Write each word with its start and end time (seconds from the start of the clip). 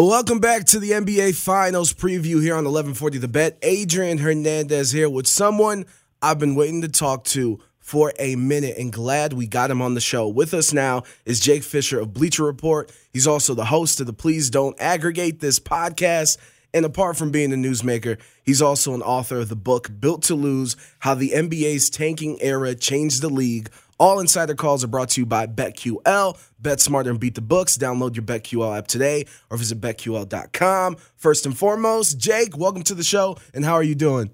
Welcome 0.00 0.38
back 0.38 0.64
to 0.66 0.78
the 0.78 0.92
NBA 0.92 1.34
Finals 1.34 1.92
preview 1.92 2.40
here 2.40 2.54
on 2.54 2.62
1140 2.62 3.18
The 3.18 3.26
Bet. 3.26 3.58
Adrian 3.62 4.18
Hernandez 4.18 4.92
here 4.92 5.10
with 5.10 5.26
someone 5.26 5.86
I've 6.22 6.38
been 6.38 6.54
waiting 6.54 6.82
to 6.82 6.88
talk 6.88 7.24
to 7.24 7.58
for 7.80 8.12
a 8.16 8.36
minute 8.36 8.78
and 8.78 8.92
glad 8.92 9.32
we 9.32 9.48
got 9.48 9.72
him 9.72 9.82
on 9.82 9.94
the 9.94 10.00
show. 10.00 10.28
With 10.28 10.54
us 10.54 10.72
now 10.72 11.02
is 11.24 11.40
Jake 11.40 11.64
Fisher 11.64 11.98
of 11.98 12.14
Bleacher 12.14 12.44
Report. 12.44 12.92
He's 13.12 13.26
also 13.26 13.54
the 13.54 13.64
host 13.64 13.98
of 13.98 14.06
the 14.06 14.12
Please 14.12 14.50
Don't 14.50 14.80
Aggregate 14.80 15.40
This 15.40 15.58
podcast. 15.58 16.38
And 16.72 16.84
apart 16.84 17.16
from 17.16 17.32
being 17.32 17.52
a 17.52 17.56
newsmaker, 17.56 18.20
he's 18.44 18.62
also 18.62 18.94
an 18.94 19.02
author 19.02 19.38
of 19.38 19.48
the 19.48 19.56
book 19.56 19.90
Built 19.98 20.22
to 20.24 20.36
Lose 20.36 20.76
How 21.00 21.16
the 21.16 21.30
NBA's 21.30 21.90
Tanking 21.90 22.40
Era 22.40 22.76
Changed 22.76 23.20
the 23.20 23.30
League. 23.30 23.68
All 23.98 24.20
insider 24.20 24.54
calls 24.54 24.84
are 24.84 24.88
brought 24.88 25.10
to 25.10 25.20
you 25.20 25.26
by 25.26 25.46
BetQL. 25.46 26.38
Bet 26.60 26.80
smarter 26.80 27.10
and 27.10 27.18
beat 27.18 27.34
the 27.34 27.40
books. 27.40 27.76
Download 27.76 28.14
your 28.14 28.24
BetQL 28.24 28.78
app 28.78 28.86
today 28.86 29.26
or 29.50 29.56
visit 29.56 29.80
BetQL.com. 29.80 30.96
First 31.16 31.46
and 31.46 31.58
foremost, 31.58 32.16
Jake, 32.16 32.56
welcome 32.56 32.82
to 32.84 32.94
the 32.94 33.02
show. 33.02 33.36
And 33.52 33.64
how 33.64 33.74
are 33.74 33.82
you 33.82 33.96
doing? 33.96 34.30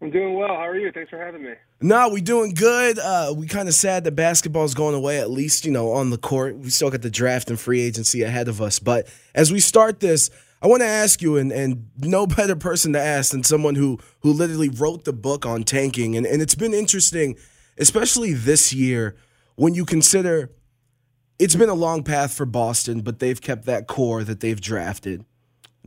I'm 0.00 0.10
doing 0.10 0.34
well. 0.34 0.48
How 0.48 0.68
are 0.68 0.78
you? 0.78 0.92
Thanks 0.92 1.10
for 1.10 1.18
having 1.18 1.42
me. 1.42 1.52
No, 1.82 2.08
we're 2.08 2.22
doing 2.22 2.54
good. 2.54 2.98
Uh, 2.98 3.34
we 3.36 3.46
kind 3.46 3.68
of 3.68 3.74
sad 3.74 4.04
that 4.04 4.12
basketball's 4.12 4.74
going 4.74 4.94
away, 4.94 5.18
at 5.18 5.30
least, 5.30 5.64
you 5.64 5.72
know, 5.72 5.92
on 5.92 6.10
the 6.10 6.18
court. 6.18 6.56
We 6.56 6.70
still 6.70 6.90
got 6.90 7.02
the 7.02 7.10
draft 7.10 7.50
and 7.50 7.58
free 7.58 7.80
agency 7.80 8.22
ahead 8.22 8.48
of 8.48 8.62
us. 8.62 8.78
But 8.78 9.08
as 9.34 9.52
we 9.52 9.60
start 9.60 10.00
this, 10.00 10.30
I 10.62 10.68
want 10.68 10.82
to 10.82 10.86
ask 10.86 11.20
you, 11.20 11.36
and, 11.36 11.50
and 11.50 11.90
no 11.98 12.26
better 12.28 12.54
person 12.56 12.92
to 12.92 13.00
ask 13.00 13.32
than 13.32 13.42
someone 13.42 13.74
who 13.74 13.98
who 14.20 14.32
literally 14.32 14.68
wrote 14.68 15.04
the 15.04 15.12
book 15.12 15.44
on 15.44 15.64
tanking. 15.64 16.16
And, 16.16 16.26
and 16.26 16.40
it's 16.40 16.54
been 16.54 16.74
interesting, 16.74 17.36
especially 17.80 18.32
this 18.32 18.72
year, 18.72 19.16
when 19.56 19.74
you 19.74 19.84
consider 19.84 20.50
it's 21.40 21.56
been 21.56 21.70
a 21.70 21.74
long 21.74 22.02
path 22.02 22.34
for 22.34 22.44
Boston, 22.44 23.00
but 23.00 23.18
they've 23.18 23.40
kept 23.40 23.64
that 23.64 23.86
core 23.86 24.22
that 24.22 24.40
they've 24.40 24.60
drafted. 24.60 25.24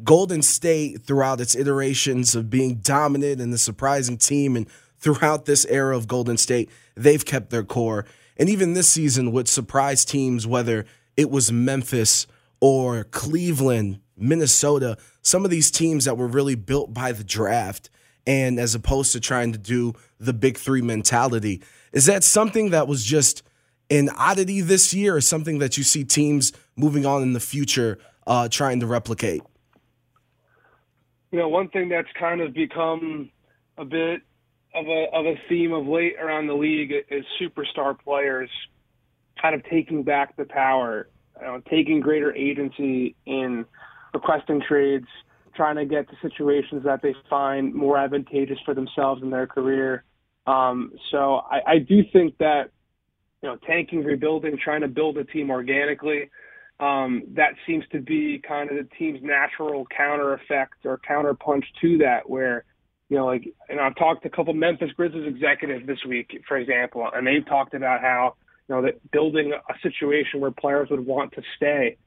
Golden 0.04 0.42
State, 0.42 1.04
throughout 1.04 1.40
its 1.40 1.56
iterations 1.56 2.34
of 2.34 2.50
being 2.50 2.78
dominant 2.78 3.40
and 3.40 3.54
the 3.54 3.60
surprising 3.60 4.18
team, 4.18 4.56
and 4.56 4.68
throughout 4.98 5.46
this 5.46 5.66
era 5.66 5.96
of 5.96 6.08
Golden 6.08 6.38
State, 6.38 6.72
they've 6.96 7.24
kept 7.24 7.52
their 7.52 7.64
core. 7.64 8.06
And 8.36 8.50
even 8.50 8.74
this 8.74 8.88
season, 8.88 9.32
with 9.32 9.48
surprise 9.48 10.04
teams, 10.04 10.48
whether 10.48 10.86
it 11.16 11.30
was 11.30 11.52
Memphis 11.52 12.26
or 12.60 13.04
Cleveland, 13.04 14.00
Minnesota, 14.18 14.98
some 15.22 15.46
of 15.46 15.52
these 15.52 15.70
teams 15.70 16.06
that 16.06 16.18
were 16.18 16.28
really 16.28 16.56
built 16.56 16.96
by 16.96 17.12
the 17.12 17.24
draft, 17.24 17.92
and 18.26 18.60
as 18.60 18.76
opposed 18.76 19.12
to 19.14 19.20
trying 19.20 19.52
to 19.52 19.58
do 19.58 19.94
the 20.20 20.34
big 20.34 20.58
three 20.58 20.82
mentality. 20.82 21.62
Is 21.92 22.06
that 22.06 22.24
something 22.24 22.72
that 22.72 22.88
was 22.88 23.04
just 23.04 23.44
an 23.90 24.10
oddity 24.18 24.62
this 24.62 24.94
year, 24.94 25.16
or 25.16 25.22
something 25.22 25.60
that 25.60 25.78
you 25.78 25.84
see 25.84 26.04
teams 26.04 26.54
moving 26.76 27.06
on 27.06 27.22
in 27.22 27.34
the 27.34 27.40
future 27.40 28.00
uh, 28.26 28.48
trying 28.50 28.80
to 28.80 28.88
replicate? 28.88 29.42
You 31.32 31.40
know, 31.40 31.50
one 31.50 31.70
thing 31.70 31.90
that's 31.90 32.08
kind 32.20 32.42
of 32.42 32.54
become 32.54 33.30
a 33.78 33.86
bit 33.86 34.22
of 34.74 34.88
a 34.88 35.06
of 35.14 35.26
a 35.26 35.36
theme 35.50 35.74
of 35.74 35.86
late 35.88 36.16
around 36.20 36.48
the 36.48 36.54
league 36.54 36.92
is 37.10 37.26
superstar 37.42 38.00
players 38.00 38.50
kind 39.42 39.56
of 39.56 39.64
taking 39.66 40.04
back 40.04 40.36
the 40.38 40.46
power, 40.46 41.10
you 41.40 41.46
know, 41.46 41.62
taking 41.70 42.00
greater 42.00 42.34
agency 42.36 43.16
in 43.26 43.66
requesting 44.14 44.62
trades, 44.62 45.08
trying 45.56 45.76
to 45.76 45.86
get 45.86 46.10
to 46.10 46.16
situations 46.22 46.84
that 46.86 47.02
they 47.02 47.16
find 47.30 47.74
more 47.74 47.98
advantageous 47.98 48.58
for 48.66 48.74
themselves 48.74 49.22
in 49.22 49.30
their 49.30 49.48
career. 49.48 50.04
Um, 50.46 50.94
so 51.12 51.42
I, 51.50 51.74
I 51.74 51.78
do 51.80 52.02
think 52.12 52.38
that 52.40 52.72
you 53.42 53.50
know 53.50 53.58
tanking, 53.68 54.04
rebuilding, 54.04 54.58
trying 54.64 54.82
to 54.82 54.88
build 54.88 55.18
a 55.18 55.24
team 55.24 55.50
organically. 55.50 56.30
Um, 56.80 57.24
that 57.36 57.54
seems 57.68 57.86
to 57.92 58.02
be 58.02 58.42
kind 58.46 58.70
of 58.70 58.78
the 58.78 58.90
team's 58.98 59.20
natural 59.22 59.86
counter 59.96 60.34
effect 60.34 60.86
or 60.86 61.00
counter 61.08 61.34
punch 61.34 61.66
to 61.82 62.00
that, 62.00 62.30
where 62.30 62.66
you 63.10 63.18
know, 63.18 63.26
like, 63.26 63.48
and 63.70 63.80
I've 63.80 63.96
talked 63.96 64.24
to 64.24 64.30
a 64.30 64.32
couple 64.32 64.54
Memphis 64.54 64.90
Grizzlies 64.96 65.28
executives 65.28 65.86
this 65.86 66.00
week, 66.08 66.42
for 66.48 66.58
example, 66.58 67.08
and 67.14 67.28
they've 67.28 67.46
talked 67.46 67.76
about 67.76 68.02
how 68.02 68.36
you 68.68 68.76
know 68.76 68.82
that 68.82 69.12
building 69.12 69.54
a 69.54 69.74
situation 69.84 70.40
where 70.40 70.52
players 70.52 70.90
would 70.90 71.06
want 71.06 71.34
to 71.34 71.42
stay 71.56 71.98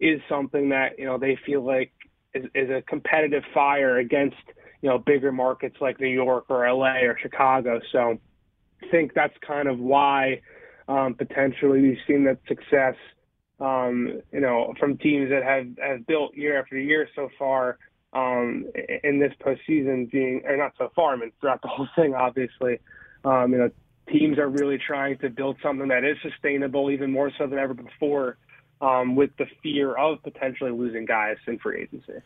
is 0.00 0.20
something 0.28 0.70
that 0.70 0.98
you 0.98 1.04
know 1.04 1.18
they 1.18 1.38
feel 1.46 1.62
like 1.64 1.92
is, 2.36 2.44
is 2.54 2.70
a 2.70 2.82
competitive 2.82 3.42
fire 3.52 3.98
against 3.98 4.36
you 4.82 4.88
know 4.88 4.98
bigger 4.98 5.32
markets 5.32 5.76
like 5.80 6.00
New 6.00 6.08
York 6.08 6.46
or 6.48 6.70
LA 6.70 7.00
or 7.00 7.18
Chicago. 7.20 7.80
So 7.92 8.18
I 8.82 8.86
think 8.90 9.14
that's 9.14 9.34
kind 9.46 9.68
of 9.68 9.78
why 9.78 10.42
um, 10.88 11.14
potentially 11.14 11.80
we've 11.80 11.98
seen 12.06 12.24
that 12.24 12.38
success. 12.46 12.94
Um, 13.58 14.20
you 14.32 14.40
know, 14.40 14.74
from 14.78 14.98
teams 14.98 15.30
that 15.30 15.42
have 15.42 15.66
have 15.82 16.06
built 16.06 16.34
year 16.34 16.60
after 16.60 16.78
year 16.78 17.08
so 17.16 17.30
far 17.38 17.78
um, 18.12 18.66
in 19.02 19.18
this 19.18 19.32
postseason, 19.40 20.10
being 20.10 20.42
or 20.44 20.56
not 20.56 20.74
so 20.76 20.90
far. 20.94 21.14
I 21.14 21.16
mean, 21.16 21.32
throughout 21.40 21.62
the 21.62 21.68
whole 21.68 21.88
thing, 21.96 22.14
obviously, 22.14 22.80
um, 23.24 23.52
you 23.52 23.58
know, 23.58 23.70
teams 24.10 24.38
are 24.38 24.48
really 24.48 24.78
trying 24.78 25.18
to 25.18 25.30
build 25.30 25.56
something 25.62 25.88
that 25.88 26.04
is 26.04 26.16
sustainable, 26.22 26.90
even 26.90 27.10
more 27.10 27.32
so 27.38 27.46
than 27.46 27.58
ever 27.58 27.74
before 27.74 28.36
um, 28.80 29.16
with 29.16 29.30
the 29.38 29.46
fear 29.62 29.94
of 29.94 30.22
potentially 30.22 30.70
losing 30.70 31.04
guys 31.04 31.36
in 31.46 31.58
free 31.58 31.82
agency. 31.82 32.20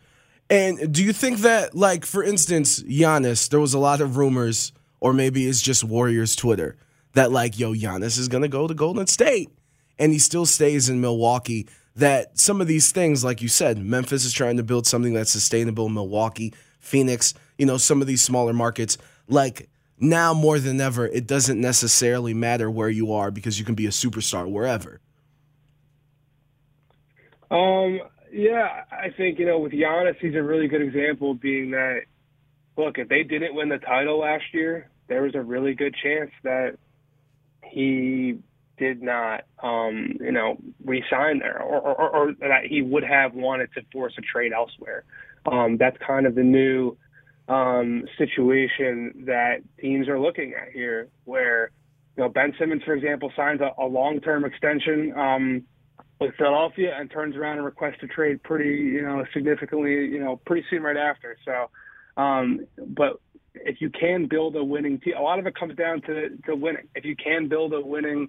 And 0.48 0.92
do 0.92 1.04
you 1.04 1.12
think 1.12 1.38
that, 1.38 1.76
like, 1.76 2.04
for 2.04 2.24
instance, 2.24 2.82
Giannis, 2.82 3.48
there 3.48 3.60
was 3.60 3.72
a 3.72 3.78
lot 3.78 4.00
of 4.00 4.16
rumors, 4.16 4.72
or 5.00 5.12
maybe 5.12 5.46
it's 5.46 5.62
just 5.62 5.84
Warriors 5.84 6.34
Twitter, 6.34 6.76
that, 7.12 7.30
like, 7.30 7.58
yo, 7.58 7.72
Giannis 7.72 8.18
is 8.18 8.28
going 8.28 8.42
to 8.42 8.48
go 8.48 8.66
to 8.66 8.74
Golden 8.74 9.06
State 9.06 9.50
and 9.98 10.12
he 10.12 10.18
still 10.18 10.46
stays 10.46 10.88
in 10.88 11.00
Milwaukee. 11.00 11.68
That 11.96 12.38
some 12.38 12.60
of 12.60 12.66
these 12.66 12.92
things, 12.92 13.24
like 13.24 13.42
you 13.42 13.48
said, 13.48 13.78
Memphis 13.78 14.24
is 14.24 14.32
trying 14.32 14.56
to 14.56 14.62
build 14.62 14.86
something 14.86 15.12
that's 15.12 15.30
sustainable, 15.30 15.88
Milwaukee, 15.88 16.54
Phoenix, 16.78 17.34
you 17.58 17.66
know, 17.66 17.76
some 17.76 18.00
of 18.00 18.06
these 18.06 18.22
smaller 18.22 18.52
markets, 18.52 18.96
like, 19.28 19.68
now 19.98 20.32
more 20.32 20.58
than 20.58 20.80
ever, 20.80 21.06
it 21.06 21.26
doesn't 21.26 21.60
necessarily 21.60 22.32
matter 22.32 22.70
where 22.70 22.88
you 22.88 23.12
are 23.12 23.30
because 23.30 23.58
you 23.58 23.64
can 23.64 23.74
be 23.74 23.86
a 23.86 23.90
superstar 23.90 24.50
wherever. 24.50 25.00
Um, 27.50 28.00
yeah, 28.32 28.84
I 28.90 29.10
think 29.16 29.38
you 29.38 29.47
know 29.47 29.58
with 29.58 29.72
Giannis, 29.72 30.16
he's 30.20 30.34
a 30.34 30.42
really 30.42 30.68
good 30.68 30.82
example, 30.82 31.34
being 31.34 31.72
that 31.72 32.02
look, 32.76 32.98
if 32.98 33.08
they 33.08 33.22
didn't 33.22 33.54
win 33.54 33.68
the 33.68 33.78
title 33.78 34.20
last 34.20 34.44
year, 34.52 34.88
there 35.08 35.22
was 35.22 35.34
a 35.34 35.42
really 35.42 35.74
good 35.74 35.94
chance 36.02 36.30
that 36.44 36.78
he 37.64 38.38
did 38.78 39.02
not, 39.02 39.42
um, 39.62 40.16
you 40.20 40.32
know, 40.32 40.56
resign 40.84 41.38
there, 41.41 41.60
or, 41.60 41.80
or, 41.80 42.10
or 42.10 42.32
that 42.41 42.64
he 42.68 42.80
would 42.80 43.04
have 43.04 43.34
wanted 43.34 43.68
to 43.74 43.82
force 43.92 44.14
a 44.18 44.22
trade 44.22 44.53
elsewhere. 44.53 45.04
Um, 45.50 45.76
that's 45.78 45.96
kind 46.04 46.26
of 46.26 46.34
the 46.34 46.42
new 46.42 46.96
um, 47.48 48.04
situation 48.16 49.24
that 49.26 49.58
teams 49.80 50.08
are 50.08 50.18
looking 50.18 50.54
at 50.54 50.72
here, 50.72 51.08
where 51.24 51.70
you 52.16 52.22
know 52.22 52.28
Ben 52.28 52.54
Simmons, 52.58 52.82
for 52.84 52.94
example, 52.94 53.32
signs 53.36 53.60
a, 53.60 53.70
a 53.78 53.84
long-term 53.84 54.44
extension. 54.44 55.12
Um, 55.16 55.64
with 56.20 56.34
Philadelphia 56.36 56.94
and 56.96 57.10
turns 57.10 57.34
around 57.34 57.56
and 57.56 57.64
requests 57.64 58.02
a 58.02 58.06
trade 58.06 58.42
pretty, 58.42 58.68
you 58.68 59.02
know, 59.02 59.24
significantly, 59.32 59.92
you 59.92 60.20
know, 60.20 60.36
pretty 60.44 60.66
soon 60.68 60.82
right 60.82 60.96
after. 60.96 61.36
So, 61.44 61.70
um, 62.20 62.66
but 62.76 63.20
if 63.54 63.80
you 63.80 63.90
can 63.90 64.26
build 64.26 64.54
a 64.54 64.62
winning 64.62 65.00
team, 65.00 65.14
a 65.18 65.22
lot 65.22 65.38
of 65.38 65.46
it 65.46 65.54
comes 65.58 65.74
down 65.76 66.02
to 66.02 66.36
to 66.46 66.54
winning. 66.54 66.88
If 66.94 67.04
you 67.04 67.16
can 67.16 67.48
build 67.48 67.72
a 67.72 67.80
winning 67.80 68.28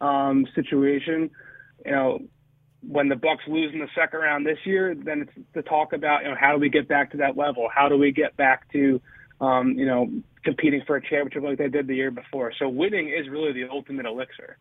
um, 0.00 0.46
situation, 0.54 1.30
you 1.84 1.92
know, 1.92 2.18
when 2.86 3.08
the 3.08 3.16
Bucks 3.16 3.42
lose 3.48 3.72
in 3.72 3.80
the 3.80 3.88
second 3.96 4.20
round 4.20 4.46
this 4.46 4.58
year, 4.64 4.94
then 4.94 5.22
it's 5.22 5.48
to 5.54 5.62
talk 5.62 5.92
about 5.92 6.22
you 6.22 6.30
know 6.30 6.36
how 6.38 6.52
do 6.52 6.58
we 6.58 6.68
get 6.68 6.86
back 6.86 7.10
to 7.12 7.16
that 7.18 7.36
level? 7.36 7.68
How 7.74 7.88
do 7.88 7.98
we 7.98 8.12
get 8.12 8.36
back 8.36 8.70
to 8.72 9.00
um, 9.40 9.72
you 9.72 9.86
know 9.86 10.08
competing 10.44 10.82
for 10.86 10.96
a 10.96 11.00
championship 11.00 11.42
like 11.42 11.58
they 11.58 11.68
did 11.68 11.88
the 11.88 11.96
year 11.96 12.12
before? 12.12 12.52
So 12.58 12.68
winning 12.68 13.08
is 13.08 13.28
really 13.28 13.52
the 13.52 13.68
ultimate 13.68 14.06
elixir. 14.06 14.56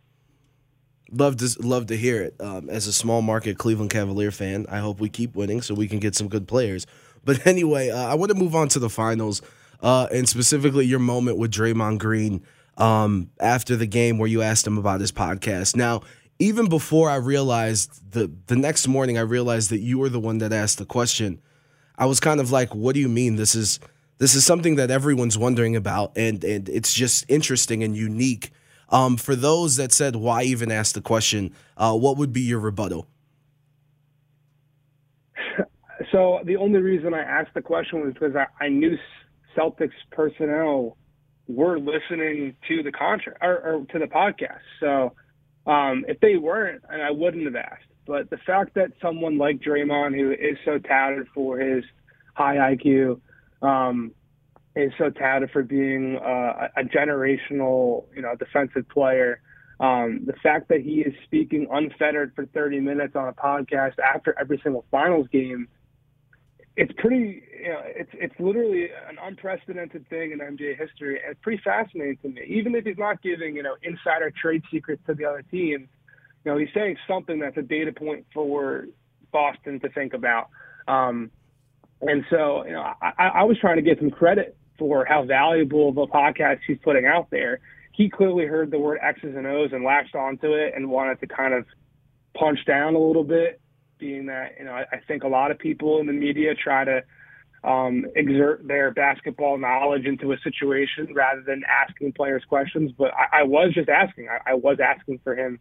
Love 1.14 1.38
to 1.38 1.56
love 1.62 1.88
to 1.88 1.98
hear 1.98 2.24
it. 2.24 2.36
Um, 2.40 2.70
as 2.70 2.88
a 2.88 2.94
small 2.94 3.22
market 3.22 3.58
Cleveland 3.58 3.92
Cavalier 3.92 4.32
fan, 4.32 4.66
I 4.70 4.80
hope 4.80 5.00
we 5.00 5.10
keep 5.10 5.36
winning 5.36 5.62
so 5.62 5.76
we 5.76 5.88
can 5.88 6.00
get 6.00 6.16
some 6.16 6.28
good 6.28 6.48
players. 6.48 6.88
But 7.24 7.46
anyway, 7.48 7.90
uh, 7.90 8.08
I 8.08 8.16
want 8.16 8.32
to 8.32 8.38
move 8.38 8.56
on 8.56 8.68
to 8.70 8.80
the 8.80 8.90
finals 8.90 9.42
uh, 9.82 10.08
and 10.12 10.28
specifically 10.28 10.86
your 10.86 11.00
moment 11.00 11.38
with 11.38 11.52
Draymond 11.52 12.00
Green 12.00 12.44
um, 12.78 13.30
after 13.40 13.76
the 13.76 13.86
game 13.86 14.18
where 14.18 14.28
you 14.28 14.42
asked 14.42 14.66
him 14.66 14.78
about 14.78 15.02
his 15.02 15.12
podcast. 15.12 15.76
Now, 15.76 16.02
even 16.40 16.68
before 16.68 17.10
I 17.10 17.16
realized 17.16 18.12
the 18.12 18.32
the 18.48 18.56
next 18.56 18.88
morning, 18.88 19.18
I 19.18 19.22
realized 19.22 19.70
that 19.70 19.80
you 19.80 20.00
were 20.00 20.10
the 20.10 20.20
one 20.20 20.40
that 20.40 20.52
asked 20.52 20.80
the 20.80 20.86
question. 20.86 21.42
I 21.98 22.08
was 22.08 22.20
kind 22.20 22.40
of 22.40 22.52
like, 22.52 22.74
"What 22.74 22.96
do 22.96 23.02
you 23.02 23.10
mean? 23.10 23.36
This 23.36 23.54
is 23.54 23.80
this 24.18 24.34
is 24.36 24.46
something 24.46 24.76
that 24.78 24.90
everyone's 24.90 25.38
wondering 25.38 25.76
about, 25.76 26.14
and 26.16 26.44
and 26.44 26.68
it's 26.70 26.94
just 26.94 27.26
interesting 27.30 27.84
and 27.84 27.96
unique." 27.96 28.52
Um, 28.94 29.18
for 29.18 29.36
those 29.36 29.76
that 29.76 29.92
said, 29.92 30.16
"Why 30.16 30.44
even 30.44 30.72
ask 30.72 30.94
the 30.96 31.02
question?" 31.02 31.54
Uh, 31.76 31.98
what 31.98 32.16
would 32.18 32.32
be 32.32 32.42
your 32.42 32.60
rebuttal? 32.60 33.08
So 36.12 36.42
the 36.46 36.58
only 36.58 36.80
reason 36.80 37.14
I 37.16 37.22
asked 37.22 37.56
the 37.56 37.62
question 37.62 38.02
was 38.06 38.14
because 38.14 38.36
I, 38.36 38.46
I 38.64 38.70
knew 38.70 38.96
Celtics 39.58 39.92
personnel 40.12 40.96
were 41.48 41.80
listening 41.80 42.56
to 42.68 42.84
the 42.84 42.92
contract 42.92 43.40
or, 43.42 43.58
or 43.58 43.86
to 43.92 44.00
the 44.00 44.06
podcast. 44.06 44.62
So 44.80 45.14
um, 45.66 46.06
if 46.08 46.20
they 46.20 46.36
weren't, 46.36 46.84
and 46.90 47.02
I 47.02 47.10
wouldn't 47.10 47.46
have 47.46 47.56
asked. 47.56 47.86
But 48.06 48.30
the 48.30 48.38
fact 48.38 48.76
that 48.76 48.92
someone 49.02 49.38
like 49.38 49.60
Draymond, 49.60 50.16
who 50.16 50.32
is 50.32 50.58
so 50.66 50.78
touted 50.78 51.28
for 51.34 51.58
his 51.58 51.84
high 52.36 52.76
IQ, 52.76 53.20
um, 53.62 54.12
is 54.76 54.92
so 54.98 55.10
touted 55.10 55.52
for 55.52 55.64
being 55.64 56.18
uh, 56.18 56.68
a 56.76 56.84
generational, 56.84 58.06
you 58.16 58.22
know, 58.22 58.36
defensive 58.36 58.88
player. 58.90 59.42
Um, 59.80 60.22
the 60.26 60.34
fact 60.42 60.70
that 60.70 60.82
he 60.82 61.02
is 61.02 61.14
speaking 61.26 61.68
unfettered 61.72 62.34
for 62.36 62.46
30 62.48 62.80
minutes 62.80 63.16
on 63.16 63.28
a 63.28 63.34
podcast 63.34 64.00
after 64.00 64.36
every 64.40 64.60
single 64.64 64.86
finals 64.92 65.28
game 65.32 65.68
it's 66.76 66.92
pretty 66.98 67.44
you 67.62 67.70
know 67.70 67.82
it's 67.86 68.10
it's 68.14 68.34
literally 68.40 68.86
an 69.08 69.18
unprecedented 69.22 70.08
thing 70.10 70.32
in 70.32 70.40
NBA 70.40 70.78
history 70.78 71.20
and 71.22 71.32
it's 71.32 71.40
pretty 71.42 71.62
fascinating 71.64 72.18
to 72.24 72.30
me. 72.30 72.42
Even 72.48 72.74
if 72.76 72.86
he's 72.86 72.98
not 72.98 73.22
giving, 73.22 73.56
you 73.56 73.64
know, 73.64 73.76
insider 73.84 74.32
trade 74.32 74.64
secrets 74.72 75.02
to 75.06 75.14
the 75.14 75.26
other 75.26 75.44
team, 75.44 75.88
you 76.44 76.52
know, 76.52 76.58
he's 76.58 76.70
saying 76.74 76.98
something 77.08 77.40
that's 77.40 77.58
a 77.58 77.62
data 77.62 77.92
point 77.92 78.26
for 78.34 78.88
Boston 79.32 79.80
to 79.82 79.90
think 79.90 80.14
about. 80.14 80.50
Um, 80.88 81.32
and 82.02 82.26
so, 82.30 82.66
you 82.66 82.74
know, 82.74 82.82
I, 83.02 83.28
I 83.28 83.44
was 83.44 83.58
trying 83.60 83.78
to 83.78 83.82
give 83.82 84.00
him 84.00 84.10
credit 84.10 84.58
for 84.78 85.06
how 85.06 85.24
valuable 85.24 85.90
a 85.90 86.08
podcast 86.08 86.60
he's 86.66 86.78
putting 86.84 87.06
out 87.06 87.30
there. 87.30 87.60
He 87.92 88.10
clearly 88.10 88.46
heard 88.46 88.72
the 88.72 88.80
word 88.80 89.00
X's 89.02 89.36
and 89.36 89.46
O's 89.46 89.72
and 89.72 89.84
latched 89.84 90.16
onto 90.16 90.54
it 90.54 90.74
and 90.76 90.90
wanted 90.90 91.20
to 91.20 91.28
kind 91.28 91.54
of 91.54 91.66
punch 92.36 92.66
down 92.66 92.96
a 92.96 93.00
little 93.00 93.24
bit 93.24 93.60
being 94.00 94.26
that 94.26 94.56
you 94.58 94.66
know 94.66 94.72
I, 94.72 94.86
I 94.92 94.98
think 95.08 95.24
a 95.24 95.28
lot 95.28 95.52
of 95.52 95.60
people 95.60 96.00
in 96.00 96.08
the 96.08 96.14
media 96.14 96.56
try 96.56 96.84
to 96.84 97.04
um, 97.64 98.06
exert 98.16 98.68
their 98.68 98.92
basketball 98.92 99.58
knowledge 99.58 100.06
into 100.06 100.34
a 100.34 100.38
situation 100.40 101.14
rather 101.14 101.42
than 101.42 101.64
asking 101.70 102.12
players 102.14 102.44
questions. 102.48 102.92
But 102.98 103.12
I, 103.14 103.42
I 103.42 103.44
was 103.44 103.74
just 103.74 103.90
asking. 103.90 104.28
I, 104.30 104.52
I 104.52 104.54
was 104.56 104.80
asking 104.84 105.22
for 105.24 105.36
him. 105.36 105.60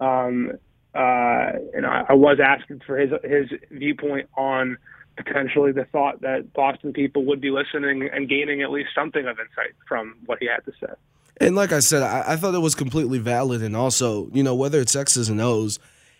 Um, 0.00 0.52
uh, 0.94 1.52
and 1.74 1.86
I, 1.86 2.06
I 2.08 2.14
was 2.14 2.38
asking 2.42 2.80
for 2.86 2.96
his 2.98 3.10
his 3.22 3.46
viewpoint 3.70 4.28
on 4.36 4.76
potentially 5.16 5.72
the 5.72 5.84
thought 5.84 6.20
that 6.22 6.52
Boston 6.52 6.92
people 6.92 7.24
would 7.24 7.40
be 7.40 7.50
listening 7.50 8.08
and 8.12 8.28
gaining 8.28 8.62
at 8.62 8.70
least 8.70 8.90
something 8.94 9.26
of 9.26 9.38
insight 9.38 9.74
from 9.86 10.16
what 10.26 10.38
he 10.40 10.46
had 10.46 10.64
to 10.64 10.72
say. 10.80 10.92
And 11.40 11.56
like 11.56 11.72
I 11.72 11.80
said, 11.80 12.02
I, 12.02 12.32
I 12.32 12.36
thought 12.36 12.54
it 12.54 12.60
was 12.60 12.74
completely 12.74 13.18
valid. 13.18 13.62
And 13.62 13.76
also, 13.76 14.28
you 14.32 14.42
know, 14.42 14.54
whether 14.54 14.80
it's 14.80 14.94
X's 14.94 15.28
and 15.28 15.40
O's, 15.40 15.78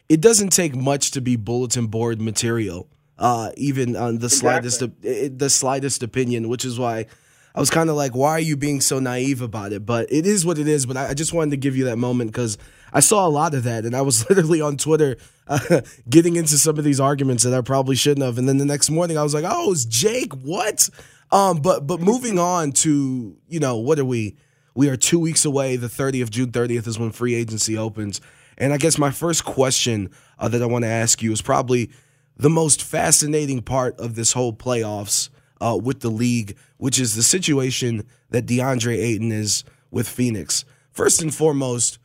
it 0.08 0.20
doesn't 0.20 0.50
take 0.50 0.74
much 0.74 1.12
to 1.12 1.20
be 1.20 1.36
bulletin 1.36 1.86
board 1.86 2.20
material, 2.20 2.88
uh, 3.18 3.52
even 3.56 3.96
on 3.96 4.18
the 4.18 4.26
exactly. 4.26 4.70
slightest 4.70 5.38
the 5.38 5.50
slightest 5.50 6.02
opinion, 6.02 6.48
which 6.48 6.64
is 6.64 6.78
why 6.78 7.06
I 7.54 7.60
was 7.60 7.70
kind 7.70 7.88
of 7.88 7.94
like, 7.94 8.16
why 8.16 8.32
are 8.32 8.40
you 8.40 8.56
being 8.56 8.80
so 8.80 8.98
naive 8.98 9.40
about 9.40 9.72
it? 9.72 9.86
But 9.86 10.12
it 10.12 10.26
is 10.26 10.44
what 10.44 10.58
it 10.58 10.66
is. 10.66 10.86
But 10.86 10.96
I, 10.96 11.10
I 11.10 11.14
just 11.14 11.32
wanted 11.32 11.52
to 11.52 11.56
give 11.56 11.76
you 11.76 11.84
that 11.84 11.96
moment 11.96 12.32
because 12.32 12.58
I 12.92 13.00
saw 13.00 13.26
a 13.26 13.28
lot 13.28 13.54
of 13.54 13.62
that, 13.64 13.84
and 13.84 13.94
I 13.94 14.02
was 14.02 14.28
literally 14.28 14.60
on 14.60 14.76
Twitter 14.76 15.16
uh, 15.46 15.82
getting 16.08 16.36
into 16.36 16.58
some 16.58 16.78
of 16.78 16.84
these 16.84 16.98
arguments 16.98 17.44
that 17.44 17.54
I 17.54 17.60
probably 17.60 17.94
shouldn't 17.94 18.24
have. 18.24 18.38
And 18.38 18.48
then 18.48 18.58
the 18.58 18.64
next 18.64 18.90
morning, 18.90 19.16
I 19.16 19.22
was 19.22 19.34
like, 19.34 19.44
oh, 19.46 19.72
it's 19.72 19.84
Jake. 19.84 20.32
What? 20.34 20.90
Um, 21.30 21.58
but 21.58 21.86
but 21.86 22.00
moving 22.00 22.38
on 22.38 22.72
to 22.72 23.36
you 23.48 23.60
know 23.60 23.76
what 23.78 23.98
are 23.98 24.04
we? 24.04 24.36
We 24.74 24.88
are 24.88 24.96
two 24.96 25.20
weeks 25.20 25.44
away. 25.44 25.76
The 25.76 25.86
30th, 25.86 26.30
June 26.30 26.50
30th 26.50 26.88
is 26.88 26.98
when 26.98 27.12
free 27.12 27.34
agency 27.36 27.78
opens. 27.78 28.20
And 28.58 28.72
I 28.72 28.76
guess 28.76 28.98
my 28.98 29.10
first 29.10 29.44
question 29.44 30.10
uh, 30.38 30.48
that 30.48 30.62
I 30.62 30.66
want 30.66 30.84
to 30.84 30.88
ask 30.88 31.22
you 31.22 31.30
is 31.32 31.40
probably 31.40 31.90
the 32.36 32.50
most 32.50 32.82
fascinating 32.82 33.62
part 33.62 33.98
of 34.00 34.16
this 34.16 34.32
whole 34.32 34.52
playoffs 34.52 35.28
uh, 35.60 35.78
with 35.82 36.00
the 36.00 36.10
league, 36.10 36.56
which 36.76 36.98
is 36.98 37.14
the 37.14 37.22
situation 37.22 38.06
that 38.30 38.46
DeAndre 38.46 38.96
Ayton 38.96 39.32
is 39.32 39.64
with 39.90 40.08
Phoenix. 40.08 40.64
First 40.90 41.22
and 41.22 41.34
foremost, 41.34 41.98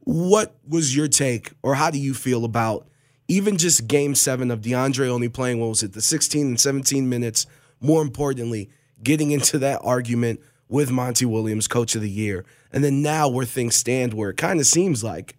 what 0.00 0.56
was 0.66 0.96
your 0.96 1.08
take, 1.08 1.52
or 1.62 1.74
how 1.74 1.90
do 1.90 1.98
you 1.98 2.14
feel 2.14 2.44
about 2.44 2.86
even 3.28 3.58
just 3.58 3.86
game 3.86 4.14
seven 4.14 4.50
of 4.50 4.60
DeAndre 4.60 5.08
only 5.08 5.28
playing, 5.28 5.60
what 5.60 5.68
was 5.68 5.82
it, 5.82 5.92
the 5.92 6.00
16 6.00 6.46
and 6.46 6.60
17 6.60 7.08
minutes? 7.08 7.46
More 7.80 8.02
importantly, 8.02 8.70
getting 9.02 9.30
into 9.30 9.58
that 9.58 9.80
argument 9.84 10.40
with 10.68 10.90
Monty 10.90 11.26
Williams, 11.26 11.68
coach 11.68 11.94
of 11.94 12.02
the 12.02 12.10
year. 12.10 12.44
And 12.72 12.82
then 12.82 13.02
now 13.02 13.28
where 13.28 13.46
things 13.46 13.74
stand, 13.74 14.14
where 14.14 14.30
it 14.30 14.36
kind 14.36 14.60
of 14.60 14.66
seems 14.66 15.04
like 15.04 15.36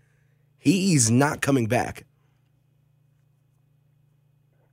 He's 0.59 1.09
not 1.09 1.41
coming 1.41 1.67
back. 1.67 2.05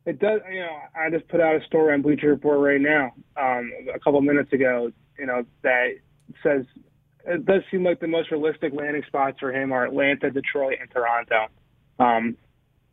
It 0.07 0.21
does. 0.21 0.41
You 0.51 0.61
know, 0.61 0.79
I 0.95 1.11
just 1.11 1.29
put 1.29 1.41
out 1.41 1.61
a 1.61 1.65
story 1.67 1.93
on 1.93 2.03
Bleacher 2.03 2.29
Report 2.29 2.61
right 2.61 2.81
now, 2.81 3.13
um, 3.37 3.73
a 3.93 3.99
couple 3.99 4.21
minutes 4.21 4.53
ago. 4.53 4.93
You 5.19 5.27
know 5.27 5.45
that 5.63 5.97
says 6.43 6.65
it 7.27 7.45
does 7.45 7.63
seem 7.71 7.83
like 7.83 7.99
the 7.99 8.07
most 8.07 8.31
realistic 8.31 8.73
landing 8.73 9.03
spots 9.07 9.39
for 9.41 9.53
him 9.53 9.73
are 9.73 9.85
Atlanta, 9.85 10.31
Detroit, 10.31 10.77
and 10.81 10.89
Toronto. 10.91 11.47
Um, 11.99 12.37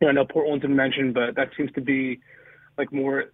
you 0.00 0.06
know, 0.06 0.08
I 0.08 0.12
know 0.12 0.24
Portland's 0.24 0.62
been 0.62 0.74
mentioned, 0.74 1.14
but 1.14 1.36
that 1.36 1.50
seems 1.56 1.70
to 1.72 1.80
be 1.80 2.20
like 2.76 2.92
more 2.92 3.26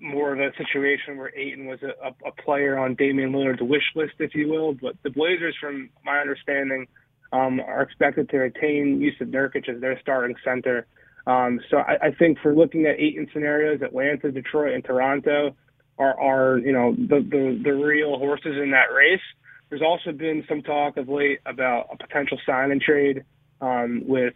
more 0.00 0.32
of 0.32 0.40
a 0.40 0.50
situation 0.56 1.16
where 1.16 1.36
Ayton 1.36 1.66
was 1.66 1.80
a, 1.82 2.14
a 2.26 2.32
player 2.42 2.78
on 2.78 2.94
Damian 2.94 3.32
Lillard's 3.32 3.62
wish 3.62 3.82
list, 3.94 4.14
if 4.18 4.34
you 4.34 4.48
will. 4.48 4.74
But 4.74 4.96
the 5.02 5.10
Blazers, 5.10 5.56
from 5.60 5.90
my 6.04 6.18
understanding, 6.20 6.86
um, 7.32 7.60
are 7.60 7.82
expected 7.82 8.28
to 8.30 8.38
retain 8.38 9.00
Jusuf 9.00 9.30
Nurkic 9.30 9.68
as 9.68 9.80
their 9.80 9.98
starting 10.00 10.36
center. 10.44 10.86
Um, 11.28 11.60
so 11.70 11.76
I, 11.76 12.06
I 12.06 12.10
think 12.10 12.38
for 12.40 12.54
looking 12.54 12.86
at 12.86 12.98
Ayton 12.98 13.28
scenarios, 13.34 13.82
Atlanta, 13.82 14.32
Detroit, 14.32 14.72
and 14.72 14.82
Toronto 14.82 15.54
are, 15.98 16.18
are 16.18 16.58
you 16.58 16.72
know 16.72 16.94
the, 16.94 17.20
the 17.20 17.60
the 17.62 17.72
real 17.72 18.18
horses 18.18 18.56
in 18.56 18.70
that 18.70 18.92
race. 18.94 19.20
There's 19.68 19.82
also 19.82 20.12
been 20.12 20.42
some 20.48 20.62
talk 20.62 20.96
of 20.96 21.10
late 21.10 21.40
about 21.44 21.88
a 21.92 21.96
potential 21.98 22.38
sign 22.46 22.70
and 22.70 22.80
trade 22.80 23.24
um, 23.60 24.02
with 24.06 24.32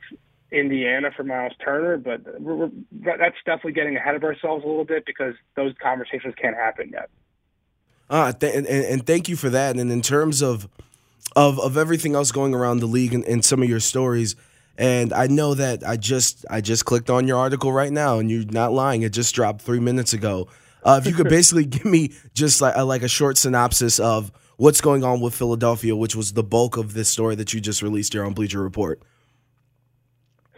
Indiana 0.50 1.10
for 1.16 1.24
Miles 1.24 1.54
Turner, 1.64 1.96
but 1.96 2.38
we're, 2.38 2.56
we're, 2.56 2.70
that's 3.00 3.36
definitely 3.46 3.72
getting 3.72 3.96
ahead 3.96 4.14
of 4.14 4.22
ourselves 4.22 4.62
a 4.62 4.66
little 4.66 4.84
bit 4.84 5.06
because 5.06 5.32
those 5.56 5.72
conversations 5.82 6.34
can't 6.38 6.56
happen 6.56 6.90
yet. 6.92 7.08
Uh, 8.10 8.32
th- 8.32 8.54
and, 8.54 8.66
and 8.66 9.06
thank 9.06 9.30
you 9.30 9.36
for 9.36 9.48
that. 9.48 9.78
And 9.78 9.90
in 9.90 10.02
terms 10.02 10.42
of 10.42 10.68
of 11.34 11.58
of 11.58 11.78
everything 11.78 12.14
else 12.14 12.32
going 12.32 12.54
around 12.54 12.80
the 12.80 12.86
league 12.86 13.14
and, 13.14 13.24
and 13.24 13.42
some 13.42 13.62
of 13.62 13.68
your 13.70 13.80
stories. 13.80 14.36
And 14.78 15.12
I 15.12 15.26
know 15.26 15.54
that 15.54 15.86
I 15.86 15.96
just 15.96 16.46
I 16.50 16.60
just 16.60 16.84
clicked 16.84 17.10
on 17.10 17.26
your 17.28 17.38
article 17.38 17.72
right 17.72 17.92
now, 17.92 18.18
and 18.18 18.30
you're 18.30 18.44
not 18.44 18.72
lying. 18.72 19.02
It 19.02 19.12
just 19.12 19.34
dropped 19.34 19.62
three 19.62 19.80
minutes 19.80 20.12
ago. 20.12 20.48
Uh, 20.82 20.98
if 21.00 21.06
you 21.06 21.14
could 21.14 21.28
basically 21.30 21.64
give 21.64 21.84
me 21.84 22.12
just 22.34 22.60
like 22.60 22.74
a, 22.76 22.84
like 22.84 23.02
a 23.02 23.08
short 23.08 23.36
synopsis 23.36 23.98
of 23.98 24.32
what's 24.56 24.80
going 24.80 25.04
on 25.04 25.20
with 25.20 25.34
Philadelphia, 25.34 25.94
which 25.94 26.16
was 26.16 26.32
the 26.32 26.42
bulk 26.42 26.76
of 26.76 26.94
this 26.94 27.08
story 27.08 27.34
that 27.34 27.52
you 27.52 27.60
just 27.60 27.82
released 27.82 28.12
here 28.12 28.24
on 28.24 28.32
Bleacher 28.32 28.62
Report. 28.62 29.02